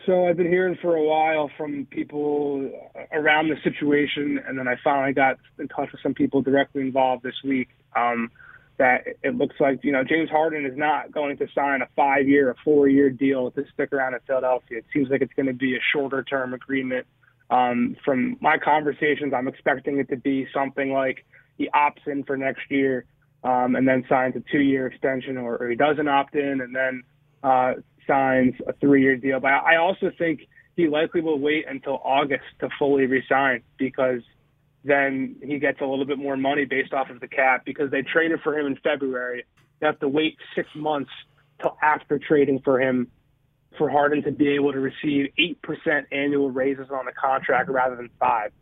So 0.07 0.27
I've 0.27 0.37
been 0.37 0.49
hearing 0.49 0.77
for 0.83 0.97
a 0.97 1.03
while 1.03 1.51
from 1.57 1.87
people 1.87 2.71
around 3.13 3.49
the 3.49 3.57
situation, 3.65 4.39
and 4.47 4.59
then 4.59 4.69
I 4.69 4.77
finally 4.85 5.15
got 5.15 5.39
in 5.59 5.67
touch 5.69 5.93
with 5.93 6.03
some 6.03 6.13
people 6.13 6.43
directly 6.43 6.83
involved 6.83 7.23
this 7.23 7.43
week. 7.43 7.69
Um, 7.97 8.31
that 8.77 9.05
it 9.23 9.37
looks 9.37 9.57
like 9.61 9.81
you 9.83 9.93
know 9.93 10.03
James 10.05 10.31
Harden 10.31 10.67
is 10.67 10.77
not 10.77 11.13
going 11.13 11.37
to 11.39 11.47
sign 11.55 11.83
a 11.83 11.89
five-year, 11.97 12.51
a 12.51 12.55
four-year 12.65 13.11
deal 13.11 13.51
to 13.53 13.65
stick 13.73 13.93
around 13.93 14.15
in 14.15 14.21
Philadelphia. 14.27 14.79
It 14.79 14.87
seems 14.93 15.09
like 15.11 15.23
it's 15.23 15.35
going 15.35 15.47
to 15.47 15.53
be 15.53 15.77
a 15.77 15.81
shorter-term 15.93 16.55
agreement. 16.55 17.07
Um, 17.51 17.97
from 18.05 18.37
my 18.41 18.59
conversations, 18.59 19.33
I'm 19.37 19.49
expecting 19.49 19.99
it 19.99 20.09
to 20.09 20.17
be 20.17 20.49
something 20.53 20.93
like 20.93 21.25
he 21.57 21.69
opts 21.75 22.07
in 22.07 22.25
for 22.25 22.37
next 22.37 22.63
year 22.71 23.05
um, 23.45 23.77
and 23.77 23.87
then 23.87 24.05
signs 24.09 24.35
a 24.37 24.43
two-year 24.51 24.87
extension, 24.87 25.37
or, 25.37 25.57
or 25.59 25.69
he 25.69 25.77
doesn't 25.77 26.09
opt 26.09 26.35
in 26.35 26.61
and 26.61 26.75
then 26.75 27.03
uh, 27.43 27.75
signs 28.07 28.55
a 28.67 28.73
three-year 28.75 29.17
deal. 29.17 29.39
But 29.39 29.53
I 29.53 29.77
also 29.77 30.11
think 30.17 30.49
he 30.77 30.89
likely 30.89 31.21
will 31.21 31.39
wait 31.39 31.67
until 31.69 32.01
August 32.03 32.45
to 32.61 32.69
fully 32.79 33.07
resign 33.07 33.63
because 33.77 34.23
then 34.85 35.37
he 35.43 35.59
gets 35.59 35.81
a 35.81 35.87
little 35.87 36.05
bit 36.05 36.19
more 36.19 36.37
money 36.37 36.67
based 36.67 36.93
off 36.93 37.11
of 37.11 37.21
the 37.21 37.29
cap 37.29 37.65
because 37.65 37.91
they 37.91 38.03
traded 38.03 38.41
for 38.43 38.59
him 38.59 38.67
in 38.67 38.77
February. 38.77 39.45
They 39.81 39.87
have 39.87 39.99
to 40.01 40.09
wait 40.09 40.37
six 40.55 40.69
months 40.77 41.11
till 41.61 41.77
after 41.83 42.19
trading 42.19 42.61
for 42.63 42.81
him 42.81 43.09
for 43.79 43.91
Harden 43.91 44.23
to 44.23 44.31
be 44.31 44.49
able 44.49 44.73
to 44.73 44.81
receive 44.81 45.33
8% 45.39 46.05
annual 46.13 46.51
raises 46.51 46.91
on 46.91 47.07
the 47.07 47.13
contract 47.13 47.69
rather 47.69 47.97
than 47.97 48.11
five. 48.21 48.53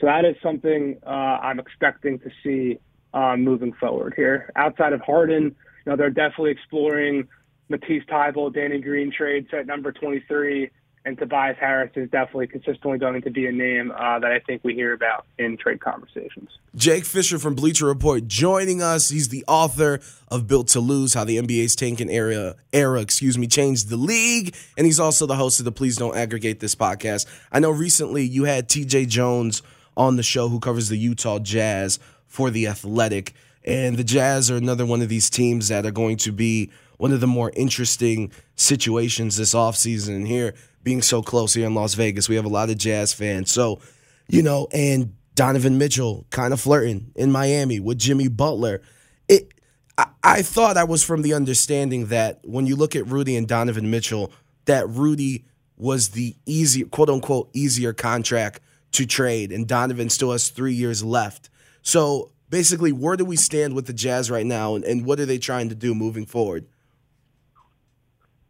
So 0.00 0.06
that 0.06 0.24
is 0.24 0.34
something 0.42 0.98
uh, 1.06 1.10
I'm 1.10 1.60
expecting 1.60 2.18
to 2.20 2.30
see 2.42 2.78
um, 3.14 3.44
moving 3.44 3.72
forward 3.74 4.14
here. 4.16 4.50
Outside 4.56 4.92
of 4.92 5.00
Harden, 5.00 5.44
you 5.44 5.52
know, 5.86 5.96
they're 5.96 6.10
definitely 6.10 6.50
exploring 6.50 7.28
Matisse 7.68 8.02
Thybulle, 8.10 8.52
Danny 8.52 8.80
Green 8.80 9.12
trades 9.12 9.48
at 9.52 9.66
number 9.66 9.92
23, 9.92 10.70
and 11.06 11.16
Tobias 11.16 11.56
Harris 11.58 11.92
is 11.94 12.10
definitely 12.10 12.48
consistently 12.48 12.98
going 12.98 13.22
to 13.22 13.30
be 13.30 13.46
a 13.46 13.52
name 13.52 13.92
uh, 13.92 14.18
that 14.18 14.32
I 14.32 14.40
think 14.40 14.62
we 14.64 14.74
hear 14.74 14.92
about 14.92 15.24
in 15.38 15.56
trade 15.56 15.80
conversations. 15.80 16.50
Jake 16.74 17.04
Fisher 17.04 17.38
from 17.38 17.54
Bleacher 17.54 17.86
Report 17.86 18.26
joining 18.26 18.82
us. 18.82 19.08
He's 19.08 19.28
the 19.28 19.44
author 19.46 20.00
of 20.28 20.48
Built 20.48 20.66
to 20.68 20.80
Lose: 20.80 21.14
How 21.14 21.22
the 21.24 21.36
NBA's 21.36 21.76
tanking 21.76 22.10
era 22.10 22.56
era, 22.72 23.00
excuse 23.00 23.38
me, 23.38 23.46
changed 23.46 23.88
the 23.88 23.96
league, 23.96 24.54
and 24.76 24.84
he's 24.84 24.98
also 24.98 25.26
the 25.26 25.36
host 25.36 25.60
of 25.60 25.64
the 25.64 25.72
Please 25.72 25.96
Don't 25.96 26.16
Aggregate 26.16 26.58
This 26.58 26.74
podcast. 26.74 27.26
I 27.52 27.60
know 27.60 27.70
recently 27.70 28.24
you 28.24 28.44
had 28.44 28.68
T.J. 28.68 29.06
Jones 29.06 29.62
on 29.96 30.16
the 30.16 30.24
show 30.24 30.48
who 30.48 30.58
covers 30.58 30.88
the 30.88 30.98
Utah 30.98 31.38
Jazz 31.38 32.00
for 32.26 32.50
the 32.50 32.66
Athletic, 32.66 33.32
and 33.64 33.96
the 33.96 34.04
Jazz 34.04 34.50
are 34.50 34.56
another 34.56 34.84
one 34.84 35.02
of 35.02 35.08
these 35.08 35.30
teams 35.30 35.68
that 35.68 35.86
are 35.86 35.92
going 35.92 36.16
to 36.18 36.32
be 36.32 36.70
one 36.98 37.12
of 37.12 37.20
the 37.20 37.26
more 37.26 37.52
interesting 37.54 38.32
situations 38.54 39.36
this 39.36 39.54
offseason. 39.54 40.26
Here 40.26 40.54
being 40.86 41.02
so 41.02 41.20
close 41.20 41.52
here 41.52 41.66
in 41.66 41.74
Las 41.74 41.94
Vegas. 41.94 42.28
We 42.28 42.36
have 42.36 42.44
a 42.44 42.48
lot 42.48 42.70
of 42.70 42.78
Jazz 42.78 43.12
fans. 43.12 43.50
So, 43.50 43.80
you 44.28 44.40
know, 44.40 44.68
and 44.72 45.14
Donovan 45.34 45.78
Mitchell 45.78 46.24
kind 46.30 46.52
of 46.52 46.60
flirting 46.60 47.10
in 47.16 47.32
Miami 47.32 47.80
with 47.80 47.98
Jimmy 47.98 48.28
Butler. 48.28 48.82
It 49.28 49.52
I, 49.98 50.06
I 50.22 50.42
thought 50.42 50.76
I 50.76 50.84
was 50.84 51.02
from 51.02 51.22
the 51.22 51.34
understanding 51.34 52.06
that 52.06 52.38
when 52.44 52.66
you 52.66 52.76
look 52.76 52.94
at 52.94 53.06
Rudy 53.06 53.36
and 53.36 53.48
Donovan 53.48 53.90
Mitchell, 53.90 54.32
that 54.66 54.88
Rudy 54.88 55.44
was 55.76 56.10
the 56.10 56.36
easy 56.46 56.84
quote 56.84 57.10
unquote 57.10 57.50
easier 57.52 57.92
contract 57.92 58.60
to 58.92 59.06
trade, 59.06 59.50
and 59.50 59.66
Donovan 59.66 60.08
still 60.08 60.30
has 60.30 60.48
three 60.48 60.74
years 60.74 61.02
left. 61.04 61.50
So 61.82 62.30
basically, 62.48 62.92
where 62.92 63.16
do 63.16 63.24
we 63.24 63.36
stand 63.36 63.74
with 63.74 63.86
the 63.86 63.92
Jazz 63.92 64.30
right 64.30 64.46
now, 64.46 64.76
and, 64.76 64.84
and 64.84 65.04
what 65.04 65.18
are 65.20 65.26
they 65.26 65.38
trying 65.38 65.68
to 65.68 65.74
do 65.74 65.94
moving 65.94 66.26
forward? 66.26 66.66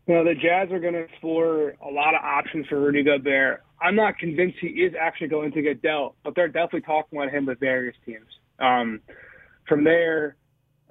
You 0.07 0.15
know, 0.15 0.25
the 0.25 0.35
Jazz 0.35 0.71
are 0.71 0.79
going 0.79 0.95
to 0.95 1.01
explore 1.01 1.75
a 1.85 1.91
lot 1.91 2.15
of 2.15 2.23
options 2.23 2.67
for 2.69 2.81
Rudy 2.81 3.03
Gobert. 3.03 3.65
I'm 3.81 3.97
not 3.97 4.19
convinced 4.19 4.59
he 4.61 4.69
is 4.69 4.95
actually 4.99 5.29
going 5.29 5.51
to 5.53 5.63
get 5.63 5.83
dealt, 5.83 6.15
but 6.23 6.35
they're 6.37 6.49
definitely 6.49 6.83
talking 6.83 7.19
about 7.19 7.33
him 7.33 7.47
with 7.47 7.59
various 7.59 7.97
teams. 8.07 8.27
Um, 8.61 9.01
from 9.69 9.83
there, 9.83 10.37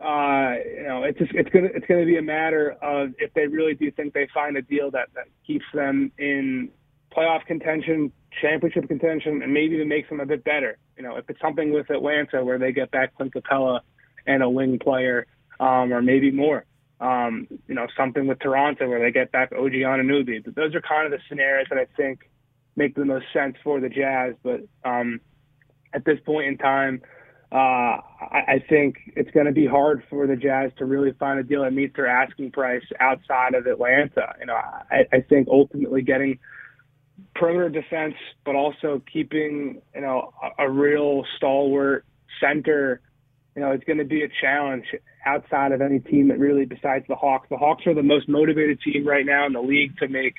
uh, 0.03 0.55
you 0.65 0.83
know, 0.83 1.03
it's 1.03 1.17
just, 1.17 1.31
it's 1.33 1.49
gonna 1.49 1.69
it's 1.73 1.85
gonna 1.87 2.05
be 2.05 2.17
a 2.17 2.21
matter 2.21 2.75
of 2.81 3.11
if 3.17 3.33
they 3.33 3.47
really 3.47 3.73
do 3.73 3.89
think 3.91 4.13
they 4.13 4.27
find 4.33 4.57
a 4.57 4.61
deal 4.61 4.91
that 4.91 5.07
that 5.15 5.25
keeps 5.47 5.63
them 5.73 6.11
in 6.17 6.69
playoff 7.15 7.45
contention, 7.45 8.11
championship 8.41 8.89
contention, 8.89 9.41
and 9.41 9.53
maybe 9.53 9.75
even 9.75 9.87
makes 9.87 10.09
them 10.09 10.19
a 10.19 10.25
bit 10.25 10.43
better. 10.43 10.77
You 10.97 11.03
know, 11.03 11.15
if 11.15 11.29
it's 11.29 11.39
something 11.39 11.71
with 11.71 11.89
Atlanta 11.89 12.43
where 12.43 12.59
they 12.59 12.73
get 12.73 12.91
back 12.91 13.15
Clint 13.15 13.33
Capela 13.33 13.79
and 14.27 14.43
a 14.43 14.49
wing 14.49 14.77
player, 14.77 15.25
um, 15.61 15.93
or 15.93 16.01
maybe 16.01 16.29
more 16.29 16.65
um, 17.05 17.47
you 17.67 17.75
know, 17.75 17.85
something 17.95 18.25
with 18.25 18.39
Toronto 18.39 18.89
where 18.89 18.99
they 18.99 19.11
get 19.11 19.31
back 19.31 19.51
OG 19.51 19.73
Anunoby. 19.73 20.43
But 20.43 20.55
those 20.55 20.73
are 20.73 20.81
kind 20.81 21.05
of 21.05 21.11
the 21.11 21.23
scenarios 21.29 21.67
that 21.69 21.77
I 21.77 21.85
think 21.95 22.29
make 22.75 22.95
the 22.95 23.05
most 23.05 23.25
sense 23.31 23.55
for 23.63 23.79
the 23.79 23.89
Jazz. 23.89 24.33
But 24.41 24.61
um, 24.83 25.21
at 25.93 26.03
this 26.03 26.19
point 26.25 26.47
in 26.47 26.57
time, 26.57 27.03
uh, 27.51 27.55
I, 27.55 28.43
I 28.47 28.65
think 28.67 28.95
it's 29.15 29.29
going 29.31 29.45
to 29.45 29.51
be 29.51 29.67
hard 29.67 30.03
for 30.09 30.25
the 30.25 30.35
Jazz 30.35 30.71
to 30.77 30.85
really 30.85 31.11
find 31.19 31.39
a 31.39 31.43
deal 31.43 31.61
that 31.61 31.73
meets 31.73 31.95
their 31.95 32.07
asking 32.07 32.51
price 32.51 32.83
outside 32.99 33.53
of 33.53 33.67
Atlanta. 33.67 34.33
You 34.39 34.47
know, 34.47 34.55
I, 34.55 35.05
I 35.13 35.21
think 35.21 35.47
ultimately 35.47 36.01
getting 36.01 36.39
perimeter 37.35 37.69
defense, 37.69 38.15
but 38.45 38.55
also 38.55 39.03
keeping 39.11 39.79
you 39.93 40.01
know 40.01 40.33
a, 40.57 40.65
a 40.65 40.69
real 40.71 41.23
stalwart 41.37 42.03
center 42.41 43.01
you 43.55 43.61
know, 43.61 43.71
it's 43.71 43.83
going 43.85 43.99
to 43.99 44.05
be 44.05 44.23
a 44.23 44.27
challenge 44.41 44.85
outside 45.25 45.71
of 45.71 45.81
any 45.81 45.99
team 45.99 46.27
that 46.27 46.39
really, 46.39 46.65
besides 46.65 47.05
the 47.07 47.15
Hawks. 47.15 47.47
The 47.49 47.57
Hawks 47.57 47.87
are 47.87 47.93
the 47.93 48.03
most 48.03 48.27
motivated 48.27 48.79
team 48.81 49.07
right 49.07 49.25
now 49.25 49.45
in 49.45 49.53
the 49.53 49.61
league 49.61 49.97
to 49.97 50.07
make 50.07 50.35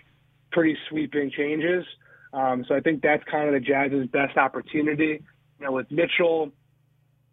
pretty 0.53 0.77
sweeping 0.89 1.31
changes. 1.31 1.85
Um, 2.33 2.65
so 2.69 2.75
I 2.75 2.81
think 2.81 3.03
that's 3.03 3.25
kind 3.25 3.49
of 3.49 3.55
the 3.55 3.61
Jazz's 3.61 4.07
best 4.09 4.37
opportunity. 4.37 5.23
You 5.59 5.65
know, 5.65 5.73
with 5.73 5.91
Mitchell, 5.91 6.53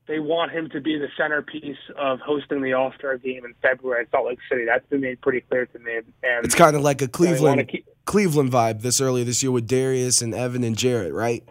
they 0.08 0.20
want 0.20 0.52
him 0.52 0.70
to 0.70 0.80
be 0.80 0.98
the 0.98 1.08
centerpiece 1.18 1.78
of 1.98 2.20
hosting 2.20 2.62
the 2.62 2.74
All 2.74 2.94
Star 2.98 3.18
game 3.18 3.44
in 3.44 3.54
February 3.62 4.04
in 4.04 4.10
Salt 4.10 4.28
Lake 4.28 4.40
City. 4.50 4.66
That's 4.66 4.86
been 4.88 5.02
made 5.02 5.22
pretty 5.22 5.42
clear 5.42 5.66
to 5.66 5.80
me. 5.80 5.98
And 5.98 6.46
it's 6.46 6.56
kind 6.56 6.76
of 6.76 6.82
like 6.82 7.02
a 7.02 7.08
Cleveland 7.08 7.68
keep, 7.68 7.86
Cleveland 8.06 8.52
vibe 8.52 8.82
this 8.82 9.02
earlier 9.02 9.26
this 9.26 9.44
year 9.44 9.52
with 9.52 9.68
Darius 9.68 10.22
and 10.22 10.34
Evan 10.34 10.64
and 10.64 10.78
Jarrett, 10.78 11.14
right? 11.14 11.44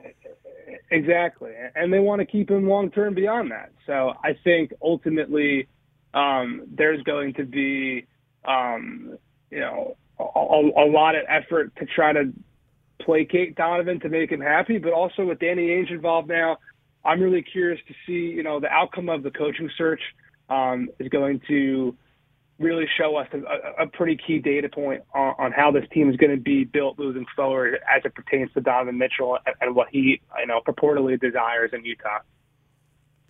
Exactly, 0.91 1.53
and 1.75 1.91
they 1.91 2.01
want 2.01 2.21
to 2.21 2.27
keep 2.27 2.51
him 2.51 2.69
long 2.69 2.91
term 2.91 3.15
beyond 3.15 3.51
that. 3.51 3.72
So 3.87 4.15
I 4.23 4.37
think 4.45 4.73
ultimately 4.83 5.69
um, 6.15 6.63
there's 6.71 7.03
going 7.03 7.35
to 7.35 7.45
be, 7.45 8.07
um, 8.45 9.19
you 9.51 9.61
know, 9.61 9.97
a, 10.19 10.25
a, 10.25 10.87
lot 10.87 11.15
of 11.15 11.23
effort 11.29 11.75
to 11.77 11.87
try 11.87 12.13
to 12.13 12.33
placate 13.01 13.57
Donovan 13.57 14.01
to 14.01 14.09
make 14.09 14.31
him 14.31 14.41
happy, 14.41 14.79
but 14.79 14.93
also 14.93 15.25
with 15.25 15.39
Danny 15.39 15.69
Ainge 15.69 15.91
involved 15.91 16.29
now, 16.29 16.59
I'm 17.05 17.21
really 17.21 17.43
curious 17.43 17.81
to 17.89 17.95
see, 18.07 18.35
you 18.35 18.43
know, 18.43 18.61
the 18.61 18.69
outcome 18.69 19.09
of 19.09 19.23
the 19.23 19.31
coaching 19.31 19.71
search 19.77 20.01
um, 20.49 20.89
is 20.99 21.09
going 21.09 21.41
to 21.49 21.97
really 22.59 22.87
show 22.99 23.17
us 23.17 23.27
a, 23.33 23.83
a 23.83 23.87
pretty 23.89 24.17
key 24.17 24.39
data 24.39 24.69
point 24.69 25.03
on, 25.15 25.35
on, 25.39 25.53
how 25.53 25.71
this 25.73 25.85
team 25.93 26.11
is 26.11 26.17
going 26.17 26.31
to 26.31 26.41
be 26.41 26.65
built 26.65 26.99
moving 26.99 27.27
forward 27.35 27.75
as 27.93 28.03
it 28.05 28.15
pertains 28.15 28.53
to 28.53 28.61
Donovan 28.61 28.99
Mitchell 28.99 29.39
and, 29.47 29.55
and 29.61 29.75
what 29.75 29.89
he, 29.91 30.21
you 30.39 30.47
know, 30.47 30.61
purportedly 30.65 31.21
desires 31.21 31.71
in 31.73 31.85
Utah. 31.85 32.21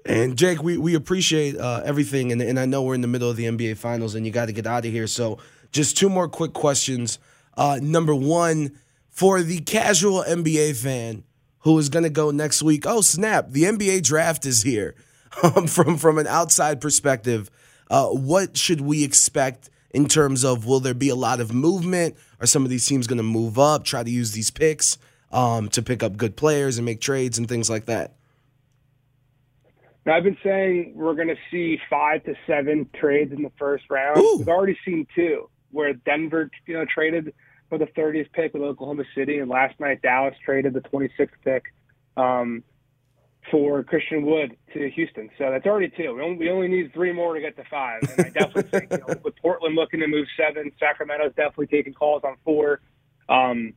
And 0.05 0.37
Jake, 0.37 0.63
we, 0.63 0.77
we 0.77 0.95
appreciate 0.95 1.57
uh, 1.57 1.83
everything, 1.85 2.33
and, 2.33 2.43
and 2.43 2.59
I 2.59 2.67
know 2.67 2.83
we're 2.83 2.95
in 2.95 3.03
the 3.03 3.09
middle 3.09 3.31
of 3.31 3.37
the 3.37 3.45
NBA 3.45 3.77
Finals, 3.77 4.15
and 4.15 4.27
you 4.27 4.33
got 4.33 4.47
to 4.47 4.53
get 4.53 4.67
out 4.67 4.85
of 4.85 4.91
here. 4.91 5.07
So, 5.07 5.39
just 5.71 5.97
two 5.97 6.09
more 6.09 6.29
quick 6.29 6.53
questions. 6.53 7.19
Uh, 7.57 7.79
number 7.81 8.15
one, 8.15 8.79
for 9.09 9.43
the 9.43 9.61
casual 9.61 10.25
NBA 10.25 10.77
fan 10.77 11.25
who 11.61 11.79
is 11.79 11.89
going 11.89 12.03
to 12.03 12.11
go 12.11 12.31
next 12.31 12.63
week, 12.63 12.85
oh 12.87 13.01
snap, 13.01 13.51
the 13.51 13.65
NBA 13.65 14.03
draft 14.03 14.47
is 14.47 14.63
here. 14.63 14.95
Um, 15.43 15.67
from 15.67 15.97
from 15.97 16.19
an 16.19 16.27
outside 16.27 16.79
perspective, 16.79 17.51
uh, 17.91 18.09
what 18.09 18.55
should 18.55 18.83
we 18.83 19.03
expect 19.03 19.71
in 19.91 20.07
terms 20.07 20.45
of 20.45 20.67
will 20.67 20.79
there 20.79 20.93
be 20.93 21.09
a 21.09 21.15
lot 21.15 21.41
of 21.41 21.55
movement? 21.55 22.17
Are 22.39 22.47
some 22.47 22.65
of 22.65 22.69
these 22.69 22.87
teams 22.87 23.07
going 23.07 23.17
to 23.17 23.23
move 23.23 23.59
up, 23.59 23.83
try 23.83 24.03
to 24.03 24.11
use 24.11 24.33
these 24.33 24.51
picks 24.51 24.99
um, 25.33 25.71
to 25.71 25.81
pick 25.81 26.03
up 26.03 26.19
good 26.19 26.37
players 26.37 26.77
and 26.77 26.85
make 26.85 27.01
trades 27.01 27.39
and 27.39 27.49
things 27.49 27.71
like 27.71 27.87
that? 27.87 28.13
Now, 30.05 30.17
I've 30.17 30.25
been 30.25 30.39
saying 30.43 30.95
we're 30.97 31.15
going 31.15 31.29
to 31.29 31.37
see 31.51 31.79
five 31.89 32.25
to 32.25 32.35
seven 32.47 32.89
trades 32.99 33.33
in 33.33 33.43
the 33.43 33.53
first 33.59 33.85
round. 33.89 34.19
Ooh. 34.19 34.37
We've 34.39 34.49
already 34.49 34.77
seen 34.85 35.07
two, 35.15 35.49
where 35.71 35.93
Denver, 35.93 36.51
you 36.67 36.75
know, 36.75 36.85
traded 36.93 37.33
for 37.69 37.79
the 37.79 37.87
30th 37.87 38.33
pick 38.33 38.53
with 38.53 38.63
Oklahoma 38.63 39.05
City, 39.15 39.39
and 39.39 39.49
last 39.49 39.79
night 39.79 40.03
Dallas 40.03 40.35
traded 40.45 40.75
the 40.75 40.81
26th 40.81 41.29
pick. 41.45 41.65
Um, 42.17 42.65
for 43.51 43.83
Christian 43.83 44.25
Wood 44.25 44.57
to 44.73 44.91
Houston. 44.91 45.29
So 45.37 45.51
that's 45.51 45.67
already 45.67 45.89
two. 45.89 46.15
We 46.15 46.23
only, 46.23 46.37
we 46.37 46.51
only 46.51 46.69
need 46.69 46.93
three 46.93 47.13
more 47.13 47.35
to 47.35 47.41
get 47.41 47.57
to 47.57 47.65
five. 47.71 48.03
And 48.03 48.27
I 48.27 48.31
definitely 48.31 48.71
think 48.71 48.93
you 48.93 48.99
know, 48.99 49.21
with 49.25 49.35
Portland 49.43 49.75
looking 49.75 50.01
to 50.01 50.07
move 50.07 50.27
seven, 50.37 50.71
Sacramento's 50.79 51.35
definitely 51.35 51.67
taking 51.67 51.93
calls 51.93 52.23
on 52.25 52.37
four. 52.45 52.81
Um, 53.29 53.75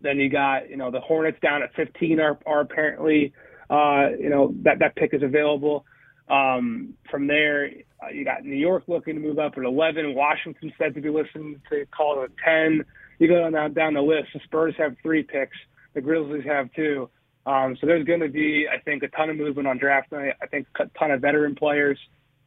then 0.00 0.18
you 0.18 0.28
got 0.28 0.70
you 0.70 0.76
know 0.76 0.90
the 0.90 1.00
Hornets 1.00 1.38
down 1.40 1.62
at 1.62 1.74
15 1.74 2.20
are, 2.20 2.38
are 2.46 2.60
apparently 2.60 3.32
uh, 3.70 4.08
you 4.18 4.28
know 4.28 4.54
that 4.62 4.78
that 4.80 4.96
pick 4.96 5.14
is 5.14 5.22
available. 5.22 5.84
Um, 6.28 6.94
from 7.10 7.26
there, 7.28 7.70
uh, 8.02 8.08
you 8.08 8.24
got 8.24 8.44
New 8.44 8.56
York 8.56 8.84
looking 8.88 9.14
to 9.14 9.20
move 9.20 9.38
up 9.38 9.52
at 9.56 9.62
11. 9.62 10.14
Washington 10.14 10.72
said 10.76 10.94
to 10.94 11.00
be 11.00 11.08
listening 11.08 11.60
to 11.70 11.86
calls 11.96 12.24
at 12.24 12.30
10. 12.44 12.84
You 13.18 13.28
go 13.28 13.48
down 13.50 13.72
down 13.74 13.94
the 13.94 14.02
list. 14.02 14.28
The 14.34 14.40
Spurs 14.44 14.74
have 14.78 14.96
three 15.02 15.22
picks. 15.22 15.56
The 15.94 16.00
Grizzlies 16.00 16.44
have 16.44 16.72
two. 16.74 17.08
Um, 17.46 17.76
so 17.80 17.86
there's 17.86 18.04
going 18.04 18.20
to 18.20 18.28
be, 18.28 18.66
I 18.68 18.80
think, 18.80 19.04
a 19.04 19.08
ton 19.08 19.30
of 19.30 19.36
movement 19.36 19.68
on 19.68 19.78
draft 19.78 20.10
night. 20.10 20.34
I 20.42 20.46
think 20.46 20.66
a 20.80 20.86
ton 20.98 21.12
of 21.12 21.20
veteran 21.20 21.54
players 21.54 21.98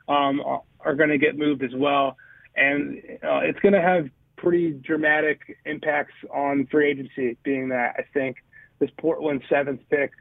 um, 0.09 0.41
are 0.81 0.95
going 0.95 1.09
to 1.09 1.17
get 1.17 1.37
moved 1.37 1.63
as 1.63 1.71
well, 1.73 2.17
and 2.55 3.01
uh, 3.23 3.39
it's 3.43 3.59
going 3.59 3.73
to 3.73 3.81
have 3.81 4.09
pretty 4.35 4.71
dramatic 4.71 5.57
impacts 5.65 6.13
on 6.33 6.67
free 6.69 6.91
agency. 6.91 7.37
Being 7.43 7.69
that 7.69 7.95
I 7.97 8.03
think 8.13 8.37
this 8.79 8.89
Portland 8.97 9.41
seventh 9.49 9.81
pick 9.89 10.11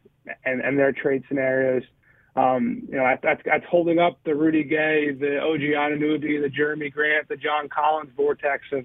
and, 0.44 0.61
and 0.61 0.78
their 0.78 0.92
trade 0.92 1.25
scenarios, 1.28 1.82
um, 2.37 2.82
you 2.88 2.97
know, 2.97 3.16
that's, 3.23 3.42
that's 3.44 3.64
holding 3.68 3.99
up 3.99 4.18
the 4.25 4.35
Rudy 4.35 4.62
Gay, 4.62 5.11
the 5.12 5.40
OG 5.40 5.61
Anunoby, 5.61 6.40
the 6.40 6.49
Jerami 6.49 6.92
Grant, 6.92 7.28
the 7.28 7.37
John 7.37 7.68
Collins 7.68 8.11
vortex 8.16 8.64
of 8.73 8.85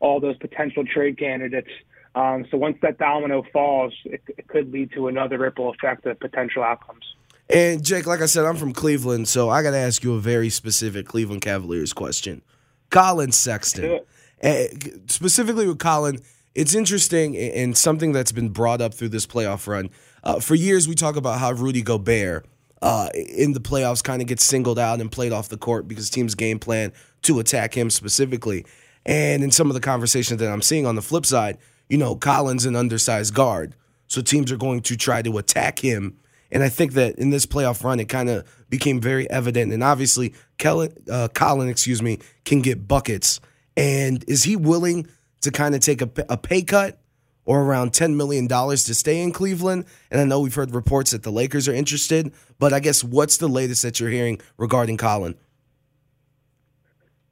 all 0.00 0.18
those 0.20 0.36
potential 0.38 0.84
trade 0.84 1.18
candidates 1.18 1.70
Um, 2.14 2.46
so 2.50 2.56
once 2.56 2.76
that 2.82 2.98
domino 2.98 3.44
falls, 3.52 3.94
it, 4.04 4.22
it 4.36 4.48
could 4.48 4.72
lead 4.72 4.90
to 4.92 5.06
another 5.06 5.38
ripple 5.38 5.70
effect 5.70 6.06
of 6.06 6.18
potential 6.18 6.62
outcomes. 6.62 7.04
And 7.48 7.84
Jake, 7.84 8.06
like 8.06 8.20
I 8.20 8.26
said, 8.26 8.44
I'm 8.44 8.56
from 8.56 8.72
Cleveland, 8.72 9.28
so 9.28 9.48
I 9.48 9.62
got 9.62 9.72
to 9.72 9.76
ask 9.76 10.02
you 10.02 10.14
a 10.14 10.20
very 10.20 10.50
specific 10.50 11.06
Cleveland 11.06 11.42
Cavaliers 11.42 11.92
question. 11.92 12.42
Collin 12.90 13.32
Sexton, 13.32 14.00
uh, 14.42 14.62
specifically 15.06 15.68
with 15.68 15.78
Collin, 15.78 16.20
it's 16.54 16.74
interesting 16.74 17.36
and 17.36 17.76
something 17.76 18.12
that's 18.12 18.32
been 18.32 18.48
brought 18.48 18.80
up 18.80 18.94
through 18.94 19.10
this 19.10 19.26
playoff 19.26 19.66
run. 19.66 19.90
Uh, 20.22 20.40
for 20.40 20.54
years, 20.54 20.88
we 20.88 20.94
talk 20.94 21.16
about 21.16 21.38
how 21.38 21.52
Rudy 21.52 21.82
Gobert 21.82 22.46
uh, 22.82 23.08
in 23.14 23.52
the 23.52 23.60
playoffs 23.60 24.02
kind 24.02 24.20
of 24.22 24.28
gets 24.28 24.44
singled 24.44 24.78
out 24.78 25.00
and 25.00 25.10
played 25.10 25.32
off 25.32 25.48
the 25.48 25.56
court 25.56 25.86
because 25.86 26.10
teams 26.10 26.34
game 26.34 26.58
plan 26.58 26.92
to 27.22 27.38
attack 27.38 27.74
him 27.74 27.90
specifically. 27.90 28.64
And 29.06 29.42
in 29.42 29.50
some 29.50 29.68
of 29.68 29.74
the 29.74 29.80
conversations 29.80 30.40
that 30.40 30.50
I'm 30.50 30.62
seeing 30.62 30.86
on 30.86 30.94
the 30.94 31.02
flip 31.02 31.24
side, 31.24 31.58
you 31.88 31.98
know, 31.98 32.14
Collin's 32.16 32.66
an 32.66 32.76
undersized 32.76 33.34
guard, 33.34 33.74
so 34.06 34.20
teams 34.20 34.52
are 34.52 34.56
going 34.56 34.80
to 34.82 34.96
try 34.96 35.22
to 35.22 35.38
attack 35.38 35.78
him. 35.78 36.16
And 36.52 36.62
I 36.62 36.68
think 36.68 36.94
that 36.94 37.16
in 37.16 37.30
this 37.30 37.46
playoff 37.46 37.82
run, 37.84 38.00
it 38.00 38.08
kind 38.08 38.28
of 38.28 38.44
became 38.68 39.00
very 39.00 39.30
evident. 39.30 39.72
And 39.72 39.82
obviously, 39.82 40.34
Kellen, 40.58 40.92
uh, 41.10 41.28
Collin, 41.32 41.68
excuse 41.68 42.02
me, 42.02 42.18
can 42.44 42.60
get 42.60 42.88
buckets. 42.88 43.40
And 43.76 44.24
is 44.28 44.44
he 44.44 44.56
willing 44.56 45.06
to 45.42 45.50
kind 45.50 45.74
of 45.74 45.80
take 45.80 46.02
a, 46.02 46.10
a 46.28 46.36
pay 46.36 46.62
cut 46.62 46.98
or 47.44 47.62
around 47.62 47.92
$10 47.92 48.14
million 48.14 48.46
to 48.48 48.76
stay 48.94 49.20
in 49.20 49.32
Cleveland. 49.32 49.84
And 50.10 50.20
I 50.20 50.24
know 50.24 50.40
we've 50.40 50.54
heard 50.54 50.72
reports 50.74 51.10
that 51.12 51.22
the 51.22 51.32
Lakers 51.32 51.66
are 51.68 51.74
interested, 51.74 52.32
but 52.58 52.72
I 52.72 52.80
guess 52.80 53.02
what's 53.02 53.38
the 53.38 53.48
latest 53.48 53.82
that 53.82 53.98
you're 53.98 54.10
hearing 54.10 54.40
regarding 54.56 54.96
Collin? 54.96 55.34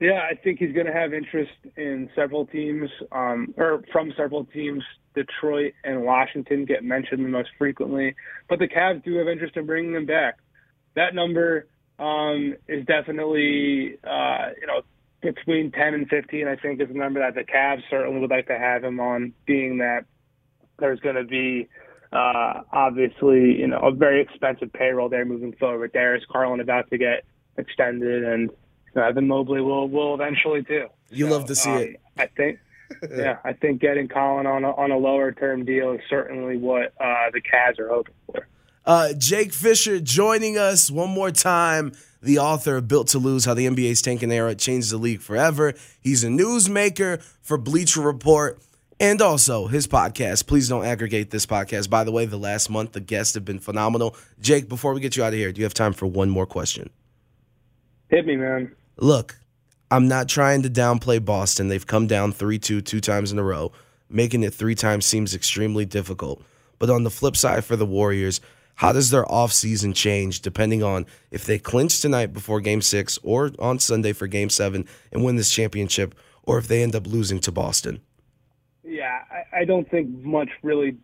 Yeah, 0.00 0.26
I 0.30 0.34
think 0.34 0.60
he's 0.60 0.72
going 0.72 0.86
to 0.86 0.92
have 0.92 1.12
interest 1.12 1.52
in 1.76 2.08
several 2.14 2.46
teams, 2.46 2.88
um, 3.10 3.52
or 3.56 3.82
from 3.92 4.12
several 4.16 4.44
teams. 4.44 4.82
Detroit 5.14 5.72
and 5.82 6.02
Washington 6.02 6.64
get 6.64 6.84
mentioned 6.84 7.24
the 7.24 7.28
most 7.28 7.48
frequently, 7.58 8.14
but 8.48 8.60
the 8.60 8.68
Cavs 8.68 9.02
do 9.02 9.16
have 9.16 9.26
interest 9.26 9.56
in 9.56 9.66
bringing 9.66 9.94
him 9.94 10.06
back. 10.06 10.38
That 10.94 11.14
number 11.14 11.66
um, 11.98 12.54
is 12.68 12.86
definitely, 12.86 13.98
uh, 14.04 14.50
you 14.60 14.66
know, 14.68 14.82
between 15.20 15.72
10 15.72 15.94
and 15.94 16.08
15, 16.08 16.46
I 16.46 16.56
think, 16.56 16.80
is 16.80 16.90
a 16.90 16.94
number 16.94 17.20
that 17.20 17.34
the 17.34 17.44
Cavs 17.44 17.82
certainly 17.90 18.20
would 18.20 18.30
like 18.30 18.46
to 18.48 18.58
have 18.58 18.84
him 18.84 19.00
on, 19.00 19.32
being 19.46 19.78
that 19.78 20.04
there's 20.78 21.00
going 21.00 21.16
to 21.16 21.24
be 21.24 21.68
uh, 22.12 22.62
obviously, 22.72 23.58
you 23.58 23.66
know, 23.66 23.78
a 23.80 23.90
very 23.90 24.22
expensive 24.22 24.72
payroll 24.72 25.08
there 25.08 25.24
moving 25.24 25.52
forward. 25.52 25.92
Darius 25.92 26.24
Garland 26.32 26.62
about 26.62 26.88
to 26.90 26.98
get 26.98 27.24
extended, 27.56 28.24
and 28.24 28.50
you 28.50 29.00
know, 29.00 29.02
Evan 29.02 29.26
Mobley 29.26 29.60
will 29.60 29.88
will 29.88 30.14
eventually 30.14 30.62
too. 30.62 30.86
You 31.10 31.26
so, 31.26 31.32
love 31.32 31.44
to 31.46 31.54
see 31.54 31.70
um, 31.70 31.78
it. 31.78 32.00
I 32.16 32.26
think. 32.26 32.58
yeah, 33.14 33.36
I 33.44 33.52
think 33.52 33.82
getting 33.82 34.08
Collin 34.08 34.46
on 34.46 34.64
a, 34.64 34.70
on 34.70 34.90
a 34.90 34.96
lower 34.96 35.30
term 35.32 35.66
deal 35.66 35.92
is 35.92 36.00
certainly 36.08 36.56
what 36.56 36.94
uh, 36.98 37.30
the 37.30 37.42
Cavs 37.42 37.78
are 37.78 37.88
hoping 37.88 38.14
for. 38.24 38.48
Uh, 38.86 39.12
Jake 39.12 39.52
Fisher 39.52 40.00
joining 40.00 40.56
us 40.56 40.90
one 40.90 41.10
more 41.10 41.30
time 41.30 41.92
the 42.20 42.38
author 42.38 42.76
of 42.76 42.88
Built 42.88 43.08
to 43.08 43.18
Lose 43.18 43.44
How 43.44 43.54
the 43.54 43.66
NBA's 43.66 44.02
Tanking 44.02 44.32
Era 44.32 44.54
Changed 44.54 44.90
the 44.90 44.96
League 44.96 45.20
Forever. 45.20 45.74
He's 46.00 46.24
a 46.24 46.28
newsmaker 46.28 47.22
for 47.40 47.58
Bleacher 47.58 48.00
Report 48.00 48.60
and 49.00 49.22
also 49.22 49.66
his 49.66 49.86
podcast. 49.86 50.46
Please 50.46 50.68
don't 50.68 50.84
aggregate 50.84 51.30
this 51.30 51.46
podcast. 51.46 51.88
By 51.88 52.04
the 52.04 52.12
way, 52.12 52.26
the 52.26 52.36
last 52.36 52.70
month, 52.70 52.92
the 52.92 53.00
guests 53.00 53.34
have 53.34 53.44
been 53.44 53.60
phenomenal. 53.60 54.16
Jake, 54.40 54.68
before 54.68 54.94
we 54.94 55.00
get 55.00 55.16
you 55.16 55.22
out 55.22 55.32
of 55.32 55.38
here, 55.38 55.52
do 55.52 55.60
you 55.60 55.64
have 55.64 55.74
time 55.74 55.92
for 55.92 56.06
one 56.06 56.30
more 56.30 56.46
question? 56.46 56.90
Hit 58.08 58.26
me, 58.26 58.36
man. 58.36 58.74
Look, 58.96 59.38
I'm 59.90 60.08
not 60.08 60.28
trying 60.28 60.62
to 60.62 60.70
downplay 60.70 61.24
Boston. 61.24 61.68
They've 61.68 61.86
come 61.86 62.06
down 62.06 62.32
3 62.32 62.58
2 62.58 62.80
two 62.80 63.00
times 63.00 63.32
in 63.32 63.38
a 63.38 63.42
row. 63.42 63.72
Making 64.10 64.42
it 64.42 64.54
three 64.54 64.74
times 64.74 65.04
seems 65.04 65.34
extremely 65.34 65.84
difficult. 65.84 66.42
But 66.78 66.90
on 66.90 67.04
the 67.04 67.10
flip 67.10 67.36
side 67.36 67.64
for 67.64 67.76
the 67.76 67.84
Warriors, 67.86 68.40
how 68.78 68.92
does 68.92 69.10
their 69.10 69.24
offseason 69.24 69.92
change 69.92 70.40
depending 70.40 70.84
on 70.84 71.04
if 71.32 71.44
they 71.44 71.58
clinch 71.58 72.00
tonight 72.00 72.32
before 72.32 72.60
game 72.60 72.80
six 72.80 73.18
or 73.24 73.50
on 73.58 73.80
Sunday 73.80 74.12
for 74.12 74.28
game 74.28 74.48
seven 74.48 74.86
and 75.10 75.24
win 75.24 75.34
this 75.34 75.50
championship, 75.50 76.14
or 76.44 76.58
if 76.58 76.68
they 76.68 76.84
end 76.84 76.94
up 76.94 77.04
losing 77.04 77.40
to 77.40 77.50
Boston? 77.50 78.00
Yeah, 78.84 79.18
I, 79.32 79.62
I 79.62 79.64
don't 79.64 79.90
think 79.90 80.08
much 80.22 80.50
really 80.62 80.96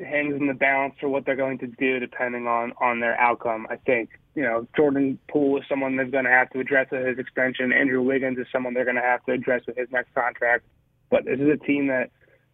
hangs 0.00 0.36
in 0.36 0.46
the 0.46 0.54
balance 0.54 0.94
for 1.00 1.08
what 1.08 1.26
they're 1.26 1.34
going 1.34 1.58
to 1.58 1.66
do 1.66 1.98
depending 1.98 2.46
on 2.46 2.72
on 2.80 3.00
their 3.00 3.20
outcome. 3.20 3.66
I 3.68 3.76
think 3.76 4.10
you 4.36 4.44
know 4.44 4.68
Jordan 4.76 5.18
Poole 5.28 5.58
is 5.58 5.64
someone 5.68 5.96
they're 5.96 6.06
going 6.06 6.24
to 6.24 6.30
have 6.30 6.50
to 6.50 6.60
address 6.60 6.86
with 6.92 7.04
his 7.04 7.18
extension. 7.18 7.72
Andrew 7.72 8.00
Wiggins 8.00 8.38
is 8.38 8.46
someone 8.52 8.74
they're 8.74 8.84
going 8.84 8.94
to 8.94 9.02
have 9.02 9.24
to 9.24 9.32
address 9.32 9.62
with 9.66 9.76
his 9.76 9.88
next 9.90 10.14
contract. 10.14 10.66
But 11.10 11.24
this 11.24 11.40
is 11.40 11.48
a 11.48 11.56
team 11.56 11.88
that 11.88 12.12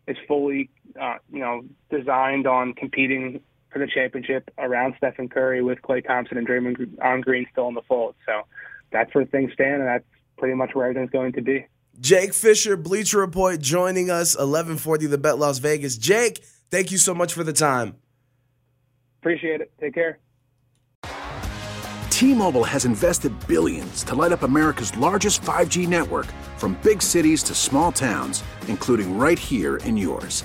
is 0.08 0.16
fully 0.26 0.70
uh, 0.98 1.16
you 1.30 1.40
know 1.40 1.66
designed 1.90 2.46
on 2.46 2.72
competing 2.72 3.42
for 3.74 3.80
the 3.80 3.86
championship 3.86 4.50
around 4.56 4.94
Stephen 4.96 5.28
Curry 5.28 5.62
with 5.62 5.82
Klay 5.82 6.06
Thompson 6.06 6.38
and 6.38 6.48
Draymond 6.48 7.22
Green 7.22 7.46
still 7.52 7.68
in 7.68 7.74
the 7.74 7.82
fold. 7.82 8.14
So 8.24 8.42
that's 8.92 9.14
where 9.14 9.26
things 9.26 9.52
stand, 9.52 9.82
and 9.82 9.88
that's 9.88 10.04
pretty 10.38 10.54
much 10.54 10.74
where 10.74 10.86
everything's 10.86 11.10
going 11.10 11.32
to 11.32 11.42
be. 11.42 11.66
Jake 12.00 12.32
Fisher, 12.32 12.76
Bleacher 12.76 13.18
Report, 13.18 13.60
joining 13.60 14.10
us, 14.10 14.34
1140 14.34 15.06
The 15.06 15.18
Bet 15.18 15.38
Las 15.38 15.58
Vegas. 15.58 15.98
Jake, 15.98 16.42
thank 16.70 16.90
you 16.90 16.98
so 16.98 17.14
much 17.14 17.34
for 17.34 17.44
the 17.44 17.52
time. 17.52 17.96
Appreciate 19.20 19.60
it. 19.60 19.72
Take 19.80 19.94
care. 19.94 20.18
T-Mobile 22.10 22.64
has 22.64 22.84
invested 22.84 23.32
billions 23.48 24.04
to 24.04 24.14
light 24.14 24.30
up 24.30 24.44
America's 24.44 24.96
largest 24.96 25.42
5G 25.42 25.88
network 25.88 26.26
from 26.58 26.78
big 26.84 27.02
cities 27.02 27.42
to 27.42 27.54
small 27.54 27.90
towns, 27.90 28.44
including 28.68 29.18
right 29.18 29.38
here 29.38 29.76
in 29.78 29.96
yours. 29.96 30.44